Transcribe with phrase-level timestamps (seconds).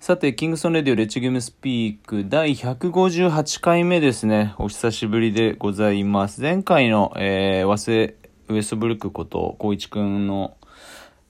[0.00, 4.54] さて、キングソンレディオレッチゲームスピーク第158回目ですね。
[4.56, 6.40] お久しぶりでございます。
[6.40, 8.16] 前回の、えー、和製
[8.48, 10.56] ウエストブルックこと、光一くんの、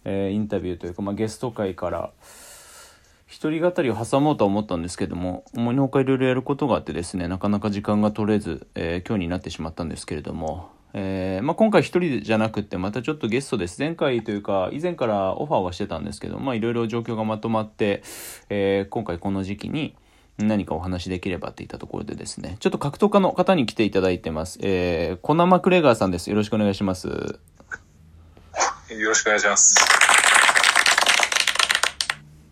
[0.04, 2.12] えーインタビューというか、まあ、ゲスト会から、
[3.26, 13.78] 一人語りを挟もうとは思ったんですけども、思いのほかいろいろやることがあってですね、なかなか時間が取れず、えー今日になってしまったんですけれども、えーまあ、今回一人じゃなくって、またちょっとゲストです。
[13.78, 18.02] 前回というか、以前からオファーはしてたんですけど、まあ、いろいろ状況がまとまって、
[18.48, 19.95] えー今回この時期に
[20.38, 24.58] 何かお話しできればっていったところでですね、ちょっと格闘家の方に来ていただいてます。
[24.62, 26.30] えー、コナ・マクレガーさんです。
[26.30, 27.09] よろしくお願いします。
[27.09, 27.14] よ
[28.88, 29.76] ろしくお願いします。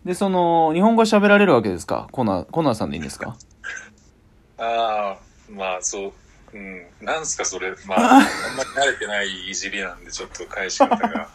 [0.05, 2.07] で、その、日本語喋られるわけですか？
[2.11, 3.35] コナ、コナーさんでいいんですか？
[4.57, 5.17] ああ、
[5.51, 6.13] まあそう、
[6.53, 8.21] うん、なんすかそれ、まあ、あん
[8.57, 11.29] まり慣れてないいじりなんで、ちょっと返し方が。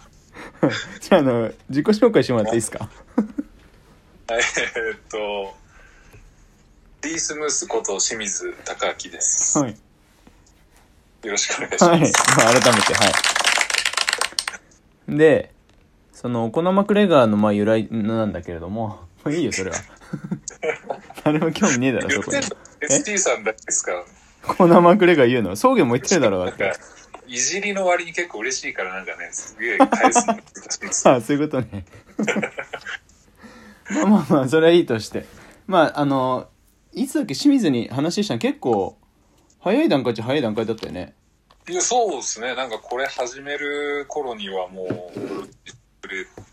[1.01, 2.89] じゃあ、あの、自己紹介してもらっていいですか？
[4.29, 5.55] えーっと、
[7.03, 9.59] リースムースこと清水隆明です。
[9.59, 9.71] はい。
[11.23, 11.85] よろしくお願いします。
[11.85, 12.01] はい。
[12.01, 13.05] まあ、改めて、は
[15.09, 15.17] い。
[15.17, 15.53] で、
[16.13, 19.77] その、コナ・マクレガーの、まあ、由来なんだけれども、まあ、いいよ、それは。
[21.25, 22.39] 誰も興味ねえだろ、そこに
[22.81, 24.05] ST さんだけですか？
[24.47, 25.55] コナ・マクレガー言うの？
[25.55, 26.81] 草原も言ってるだろう、だってなんか。、
[27.27, 31.09] いじりの割に結構嬉しいからなんかね、すげえ返すの難しいです。
[31.09, 31.85] あ あ、そういうことね。
[33.91, 35.27] まあまあまあ、それはいいとして。
[35.67, 36.49] まあ、あの、
[36.93, 38.99] いつだっけ、清水に話したの結構、
[39.61, 41.15] 早い段階っちゃ早い段階だったよね。
[41.69, 42.55] いや、そうですね。
[42.55, 45.19] なんかこれ始める頃にはもう、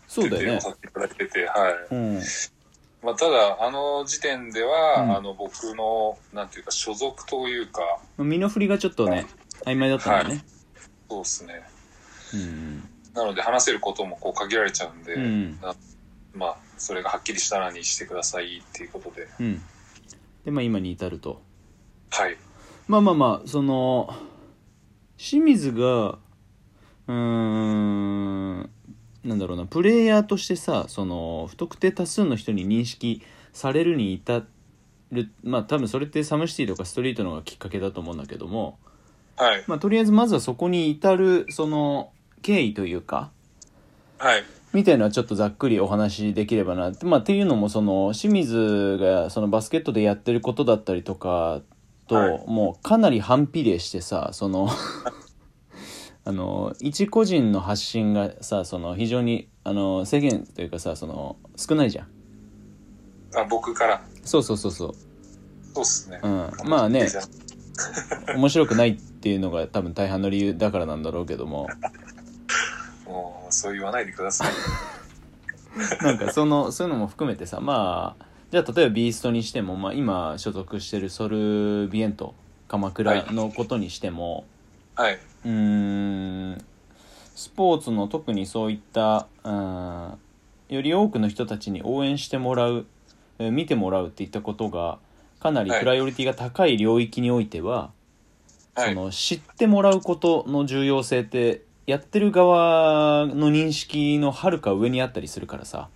[0.08, 1.94] そうだよねてて、させていただいてて、はい。
[1.94, 2.22] うん。
[3.02, 9.26] まあ、ただ、あの時点では、うんあの、僕の、なんていうか、所属というか、身の振りがちょっとね、
[9.64, 10.44] 曖昧だったんだよね。
[11.10, 11.62] そうですね。
[12.34, 12.88] うん。
[13.12, 15.74] なので、話せることもこう限られちゃうんで、うんな
[16.34, 19.62] まあ、それがはっきりしたらにしてくださいっていうことで、うん。
[20.44, 21.42] で、まあ今に至ると。
[22.10, 22.36] はい。
[22.86, 24.14] まあまあまあ、その、
[25.16, 26.18] 清水が、
[27.08, 28.70] うーん、
[29.24, 33.22] なんだろうな、プレイヤーとしてさ、その、不特定多数の人に認識
[33.52, 34.42] されるに至
[35.10, 38.78] る、まあ多分それってサムシティとかストリートのがきっかけだと思うんだけども、
[39.36, 39.64] はい。
[39.66, 42.12] まあとりあえずまずはそこに至る、その、
[42.42, 43.30] 経緯というか、
[44.18, 44.44] はい。
[44.72, 47.04] みたいなのはちょっとざっくりお話しできればなって。
[47.04, 51.60] まあ、っていうのも、その、清水がそのバスケットでやってることだったりとか
[52.08, 54.68] と、はいもうかなり反比例してさ、その、
[56.24, 62.06] あの、一個人の発信がさ、その、非常に、あの、制限というかさ、その、少ないじゃん。
[63.34, 64.94] あ僕から、そうそうそうそう。
[65.74, 66.20] そうっすね。
[66.22, 66.50] うん。
[66.64, 67.08] まあね、
[68.36, 71.66] 面白くないっていうのが多分大半の理由だからなんだろうけども。
[73.06, 74.52] もう、そう言わないでください。
[76.02, 82.34] なんかそのそういうのも含めてさまあじゃあ例えばビーストにしても、まあ、今所属してるソルビエント
[82.68, 84.44] 鎌倉のことにしても、はい。
[85.44, 85.50] うー
[86.54, 86.64] ん
[87.34, 90.18] スポーツの特にそういったうん
[90.68, 92.86] より多くの人たちに応援してもらう
[93.38, 94.98] えー見てもらうっていったことが
[95.40, 97.90] かなりはいプライオリティが高い領域においては、
[98.74, 98.94] はい。
[98.94, 105.88] その知ってもらうことの重要性ってやってる側の認識のはるか上にあったりするからさ、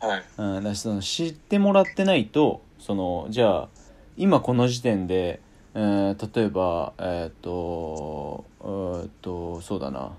[0.00, 0.22] はい。
[0.36, 3.68] うん、だその知ってもらってないとそのじゃあ
[4.16, 5.40] 今この時点で、
[5.74, 10.12] えー例えばえっ、とえーっとそうだな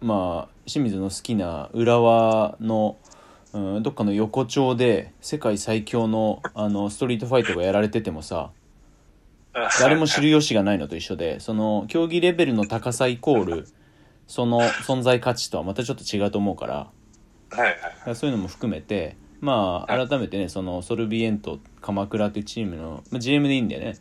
[0.00, 2.96] まあ清水の好きな浦和の、
[3.52, 8.50] うん、どっかの横丁で世界最強のあのストリートファイトがやられててもさ
[9.80, 13.68] 誰も知る由がないのと一緒でその競技レベルの高さイコール
[14.26, 16.74] その存在価値とはまたちょっと違うと思うから。
[16.74, 17.60] はい。
[17.60, 17.78] はい。
[17.80, 23.96] だからそういうのも含めてまあはい改めてねそのソルビエント鎌倉というチームの、まあ、GM でいいんだよね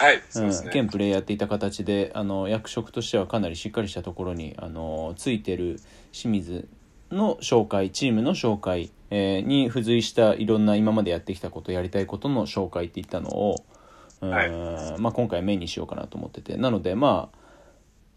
[0.00, 0.22] はい。
[0.30, 0.56] そうん、ね。
[0.72, 5.78] 兼プレイやっていた形であの役職としてはかなりしっかりしたところにあのついてる
[6.10, 6.66] 清水
[7.10, 13.56] の紹介チームの紹介、えーに付随したいろんな今までやってきたことやりたいことの紹介っていったのを、
[14.22, 14.50] うんはい
[14.98, 17.40] まあ、今回メインにしようかなと思っててなのでまあ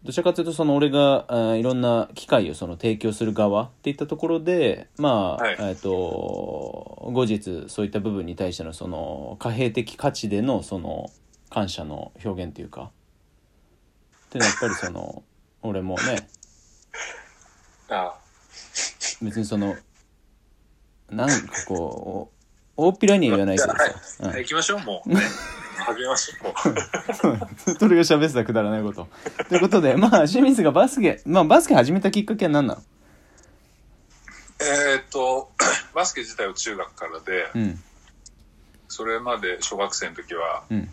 [0.04, 1.26] どちらかというとその俺が
[1.56, 11.10] いろんな機会をその提供する側っていったところでまあ、はいえっと後日そういった部分に対してのその貨幣的価値でのその
[11.54, 12.90] 感謝の表現というか
[14.26, 15.22] っていうのはやっぱりその
[15.62, 16.28] 俺もね
[17.88, 18.18] あ
[19.22, 19.76] 別にその
[21.10, 22.34] なんかこう
[22.76, 23.88] 大っぴらには言わないけどさ、は
[24.30, 24.34] い。
[24.34, 25.08] はい行きましょう、もう。
[25.08, 25.20] ね
[25.78, 26.48] 始めましょ
[27.24, 27.28] う。
[27.28, 29.06] もうずっと俺が喋ってたくだらないこと。
[29.48, 32.82] ということで、まあ、清水がバスケ、まあ、バスケ始めたきっかけは何なの？
[34.60, 35.52] えーっと、
[35.94, 37.82] バスケ自体は中学からで、うん
[38.88, 40.92] それまで小学生の時は、うん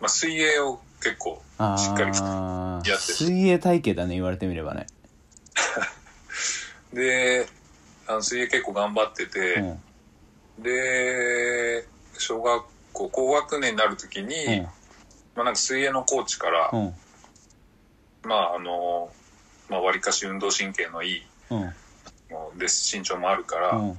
[0.00, 4.86] まあ、水泳を結構あしっかりあやってる水泳体型だね言われてみればね。
[6.92, 7.46] で
[8.06, 10.62] あの水泳結構頑張ってて、うん。
[10.62, 11.86] で
[12.18, 14.62] 小学校高学年になる時に、うん。
[14.62, 14.70] ま
[15.42, 16.94] あ、なんか水泳のコーチから、うん。
[18.24, 19.10] まああの
[19.68, 22.58] まあわりかし運動神経のいいうん。
[22.58, 23.98] で身長もあるから、うん。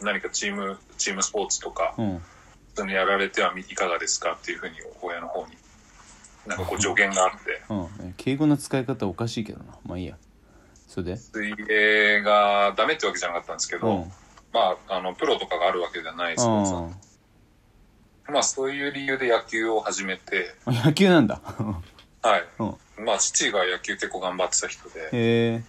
[0.00, 2.22] 何かチームチームスポーツとか、うん
[2.74, 5.52] そのやられてはいかがですかっていうふうに親の方に
[6.46, 7.62] なんかこう助言があって。
[7.68, 8.14] うん。
[8.16, 9.76] 敬語の使い方おかしいけどな。
[9.84, 10.16] まあいいや。
[10.88, 11.16] それで？
[11.16, 14.12] 水泳がダメってわけじゃなかったんですけど、うん。
[14.52, 16.90] まああのプロとかがあるわけじゃないスポーツなん。
[16.90, 16.96] で
[18.32, 20.54] まあそういう理由で野球を始めて。
[20.66, 21.40] うん野球なんだ。
[22.22, 22.44] はい。
[22.58, 23.04] うん。
[23.04, 25.00] まあ父が野球結構頑張ってた人で。
[25.00, 25.62] へえ。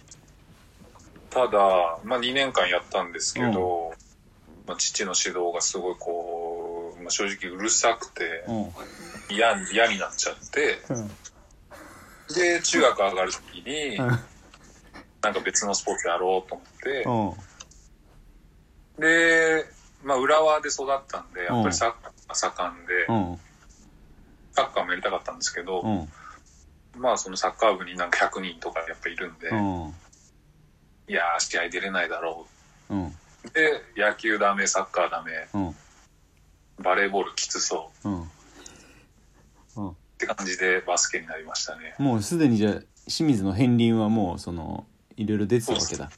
[1.30, 3.92] ただ、まあ、2年間やったんですけど、
[4.68, 6.33] まあ、父の指導がすごいこう、
[7.04, 9.34] まあ、正直うるさくてうん。
[9.34, 11.08] 嫌に嫌になっちゃってうん。
[12.34, 14.08] で中学上がる時にうん。
[15.22, 17.38] なんか別のスポーツやろうと思って
[18.98, 19.02] うん。
[19.02, 19.64] で、
[20.02, 23.38] まあ、浦和で育ったんでやっぱりサッカーが盛んでうん。
[24.52, 26.08] サッカーもやりたかったんですけど、うん。
[26.96, 29.94] まあそのサッカー部になんか100人とかやっぱいるんで、うん。
[31.08, 32.46] いやー試合出れないだろ
[32.90, 32.94] う。
[33.52, 35.48] で野球ダメサッカーダメ。
[35.54, 35.76] うん
[36.78, 38.08] バレーボールきつそう。
[38.08, 38.30] うん。
[39.76, 39.90] うん。
[39.90, 41.94] って感じでバスケになりましたね。
[41.98, 42.74] もうすでにじゃあ
[43.06, 44.86] 清水の片鱗はもうその
[45.16, 46.10] いろいろ出てたわけだ。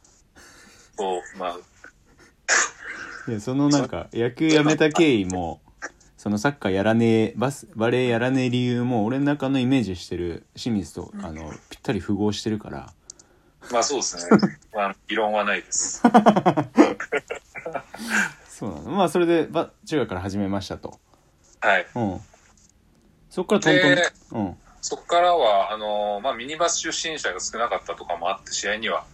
[0.97, 1.59] そう、まあ、
[3.31, 5.61] いやそのなんか野球やめた経緯も
[6.17, 12.93] そのサッカーやらねえバスバレーやらねえ理由も俺の中のイメージしてる清水とあのぴったり符合してるから。
[13.73, 14.39] まあそうですね。
[14.73, 16.03] まあ、異論はないです。
[18.49, 21.01] そうなのまあそれでば中学から始めましたと。
[21.61, 21.87] はい。
[21.95, 22.21] うん。
[23.31, 23.95] そっからトントン。
[23.95, 24.59] でうん。
[24.81, 29.05] そこからは、あの、まあミニバス出身者が少なかったとかもあって、試合には、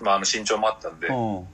[0.00, 1.48] まああの身長もあったんで、うん。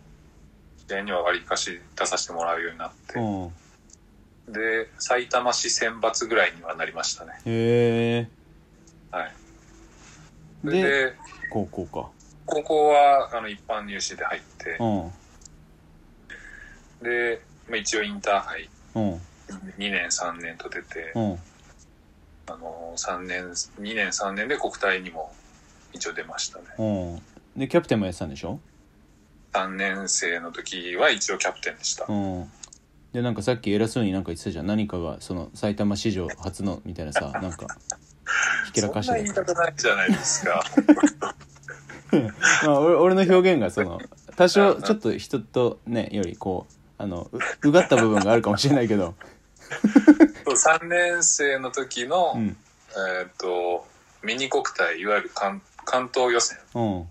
[0.88, 4.52] 試合には割りかし出させてもらうようになって、うん。
[4.52, 7.32] で、埼玉市選抜ぐらいにはなりましたね。
[7.44, 8.28] へ
[9.10, 9.32] はい。
[10.64, 11.14] で
[11.52, 12.10] 高校か。
[12.46, 15.12] 高校は、あの、一般入試で入ってう、ん
[17.02, 19.12] で、まあ一応インターハイうん。
[19.12, 19.20] 2
[19.78, 21.38] 年3年と出て、うん。
[22.46, 25.32] あの、3年、2年3年で国体にも
[25.92, 26.64] 一応出ましたね。
[26.78, 27.60] うん。
[27.60, 28.60] でキャプテンもやってたんでしょ
[29.52, 32.06] ？3年生の時は一応キャプテンでした。
[32.08, 32.50] うん。
[33.12, 34.66] でなんかさっき偉そうになんか言ってたじゃん。
[34.66, 37.66] 何かがその埼玉史上初のみたいなさ なんか
[38.66, 40.62] ひけらかしそんなて言い方ないじゃないですか。
[42.64, 44.00] まあ俺俺の表現がその
[44.36, 49.14] 多少ちょっと人とねよりこうあのううがった部分があるかもしれないけど。
[50.44, 52.56] 3年生の時の、うん。
[52.90, 53.86] えーっと、
[54.22, 57.08] ミニ国体、いわゆる関関東予選、うん。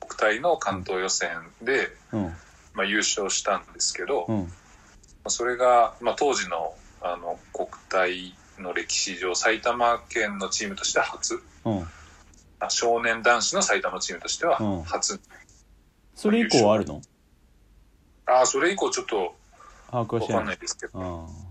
[0.00, 1.30] 国体の関東予選
[1.62, 2.36] で、うん。
[2.74, 4.52] まあ、優勝したんですけど、うん。
[5.28, 11.42] それが、まあ、当時のあの国体の歴史上、埼玉県のチームとしては初、
[12.68, 14.82] 少年男子の埼玉チームとしてはうん。
[14.82, 15.20] 初。
[16.14, 17.00] それ以降はあるの？
[18.26, 19.34] ああ、それ以降ちょっと
[19.90, 21.44] 把握はわかんなないいですけど、ああ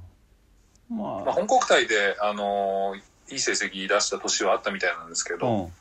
[0.94, 2.96] ままあ、本国体で、あの
[3.30, 5.74] いい成績出した年はあったみたいなんですけど、うん。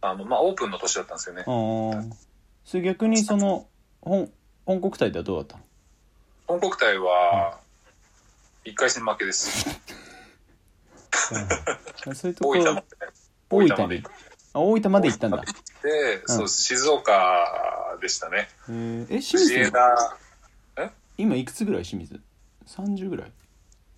[0.00, 1.44] あのまあ、オープンの年だったんですよね。
[1.46, 2.12] うん
[2.64, 3.66] それ逆にその
[4.00, 4.30] 本
[4.64, 5.62] 本国体ではどうだったの？
[6.46, 7.58] 本国体は、
[8.64, 9.68] 1回戦負けです。
[12.06, 12.14] うん。
[12.14, 12.86] そういうところ大分まで。
[13.50, 15.38] 大分にまで行っあ大分まで行ったんだ。
[15.42, 18.48] て、そう静岡でしたね。
[18.68, 20.16] えー、え清藤水枝、
[21.18, 22.20] 今いくつぐらい清水
[22.66, 23.32] ？30ぐらい？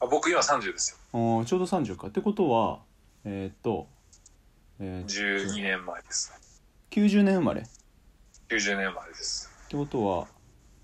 [0.00, 0.98] あ僕今30ですよ。
[1.12, 2.08] あーちょうど30か。
[2.08, 2.80] ってことは
[3.24, 3.88] えーっと,、
[4.80, 6.32] えーっと12年前です。
[6.90, 7.62] 90年生まれ？
[7.62, 7.64] っ
[8.48, 9.50] 90年前です。
[9.68, 10.26] てことは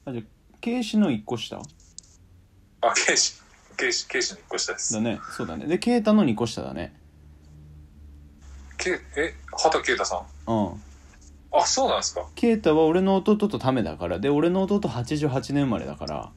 [0.07, 0.25] あじゃあ
[0.61, 1.61] 慶子の1個下？
[2.83, 3.35] あ、ケイシ、
[3.77, 4.95] ケイシ、ケイシの1個下です。
[4.95, 5.00] だ。
[5.00, 5.21] ね。
[5.37, 5.67] そうだね。
[5.67, 6.99] で啓太の2個下だね
[8.81, 10.51] けえ、畑啓太さん？
[10.51, 10.83] うん。
[11.53, 12.27] あ、そうなんですか。
[12.35, 14.19] 啓太は俺の弟とためだから。
[14.19, 16.31] で俺の弟88年生まれだから。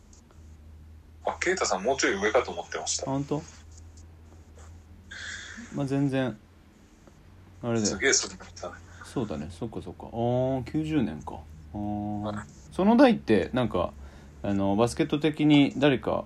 [1.26, 3.06] あ、啓太さんもうちょい上かと思ってました。
[3.06, 3.42] 本当？
[5.76, 6.38] まあ全然
[7.64, 7.86] あれだよ。
[7.86, 8.76] すげえそれ見たね。
[9.06, 9.48] そうだね。
[9.52, 10.06] そっかそっか。
[10.06, 11.36] ああ90年か。
[11.74, 12.36] あはい。
[12.38, 13.94] あその代ってなんか
[14.42, 16.26] あのバスケット的に誰か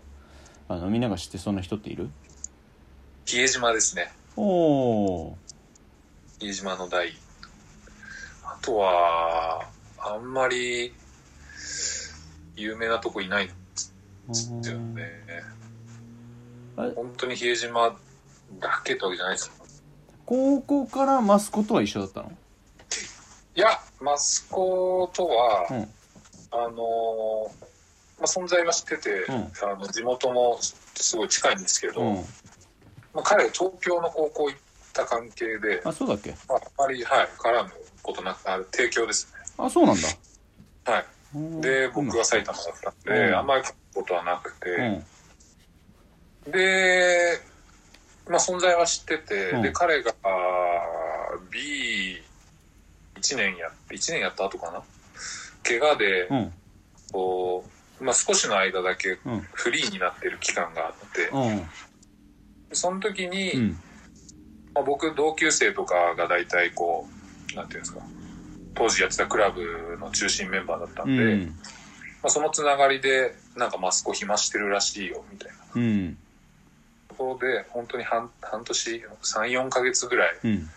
[0.70, 2.10] あのみんなが知ってそうな人っている？
[3.26, 4.12] 比江島ですね。
[4.38, 5.38] おお
[6.40, 7.14] 比江島の代。
[8.44, 9.68] あとは、
[9.98, 10.94] あんまり、
[12.56, 13.54] 有名なとこいないんで
[14.34, 15.24] すよね。
[16.76, 17.96] 本当に比江島
[18.60, 19.54] だけってわけじゃないですよ。
[20.26, 22.32] 高校からマスコとは一緒だったの？
[23.56, 25.78] いや、マスコとは、うん
[26.52, 27.50] あのー
[28.20, 34.62] まあ、存在は知ってて、うんあの地元もすごい近いんですけど、うんまあ、彼が東京の高校行っ
[34.98, 36.32] た関係で、あそうだっけ？
[36.50, 39.40] まあ、あまり、はい、絡むことなく、あ提供ですね。
[39.58, 40.08] あそうなんだ。
[40.92, 41.06] はい。
[41.36, 43.36] うんで、僕は埼玉だったんで、うん。
[43.36, 43.64] あんまり
[43.94, 44.70] ことはなくて、
[46.46, 46.52] うん。
[46.52, 47.40] で、
[48.30, 49.62] まあ、存在は知ってて、うん。
[49.62, 52.22] で、彼が、あー
[53.20, 54.82] B1 年やって、1年やった後かな？
[55.64, 56.54] 怪我で、うん。
[57.12, 57.66] こ
[58.00, 59.42] う、まあ、少しの間だけうん。
[59.54, 61.70] フリーになってる期間があって、うん。
[62.72, 63.80] その時に、うん
[64.78, 67.08] まあ、僕同級生とかが大体こ
[67.52, 68.02] う、なんていうんですか、
[68.76, 71.46] 当時やってたクラブの中心メンバーだったんで、うん。
[71.48, 71.54] ま
[72.26, 75.56] あ、そのつながりで、なんかマスコ暇してるらしいよ、みたいな。
[75.74, 76.18] うん。
[77.10, 80.70] ところで、本当に半半年、3、4ヶ月ぐらい、うん。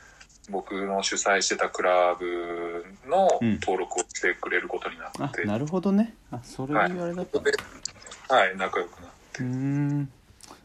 [0.48, 3.60] 僕の主催してたクラブのうん。
[3.60, 6.14] 登録をしてくれることになあって、なるほどね。
[6.30, 7.38] あそれで言われだった。
[7.38, 7.58] んだで、
[8.30, 9.42] はい、仲良くなって。
[9.42, 10.00] うーん。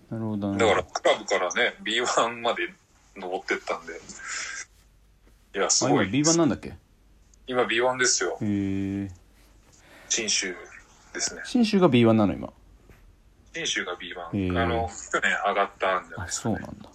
[0.10, 0.60] なるほどね。
[0.60, 2.74] だから、クラブからね、B1 まで
[3.16, 3.94] 登ってったんで、
[5.56, 6.08] いや、すあ今ごい。
[6.10, 6.70] B1 なんだっけ？
[6.70, 6.74] へ
[7.48, 8.38] 今 B1 ですよ。
[8.42, 9.10] え
[10.10, 10.56] 新州
[11.14, 11.42] ですね。
[11.46, 12.52] 信州が B1 なの今？
[13.54, 14.32] 新州がへ B1。
[14.32, 16.56] ーあの、去年上がったんじゃないあですか、ね。
[16.58, 16.90] そうなんだ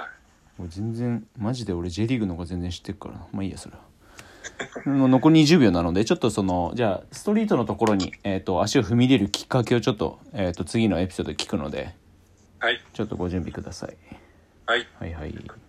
[0.00, 0.10] はい。
[0.58, 3.82] 俺全然マジで俺 J リーグの方が全然知ってるからなまあいいやそれは
[4.86, 11.94] もう残り20秒なのでちょっとそのじゃあストリートのところに、えー、と足を踏み入れるきっかけをちょっと,、えー、と次のエピソードで聞くので
[12.58, 12.82] はい。
[12.94, 13.96] ちょっとご準備ください
[14.66, 14.86] はい。
[14.98, 15.65] はいはい